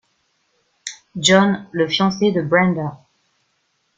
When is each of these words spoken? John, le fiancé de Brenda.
John, 1.15 1.67
le 1.73 1.87
fiancé 1.87 2.31
de 2.31 2.41
Brenda. 2.41 3.03